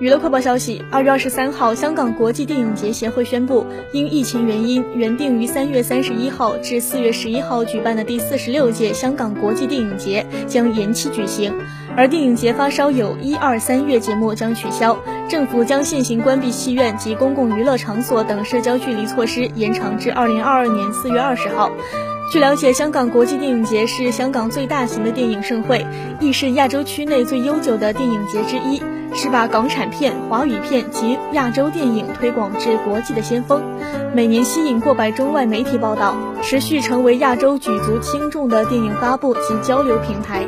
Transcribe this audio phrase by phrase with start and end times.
[0.00, 11.52] 娱乐快报消息：二月二十三号，香港国际电影节协会宣布，因疫情原因，原定于三月三十一号至四月十一号举办的第四十六届香港国际电影节将延期举行，
[11.96, 14.96] 而电影节发烧友一二三月节目将取消。
[15.28, 21.72] 政府将现行关闭戏院及公共娱乐场所等社交距离措施延长至二零二二年四月二十号。
[22.30, 25.86] 据了解，香港国际电影节是香港最大型的电影盛会，
[26.20, 28.82] 亦是亚洲区内最悠久的电影节之一。
[29.14, 33.62] 是把港产片、华语片及亚洲电影推广至国际的先锋，
[34.14, 40.44] 每年吸引过百中外媒体报道，持续成为亚洲举足轻重的电影发布及交流平台。